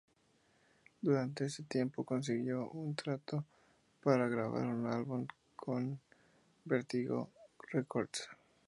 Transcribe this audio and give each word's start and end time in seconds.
Durante 0.99 1.45
ese 1.45 1.61
tiempo 1.61 2.03
consiguió 2.03 2.67
un 2.71 2.95
contrato 2.95 3.45
para 4.01 4.27
grabar 4.27 4.65
un 4.65 4.87
álbum 4.87 5.27
con 5.55 5.99
Vertigo 6.65 7.29
Records. 7.71 8.27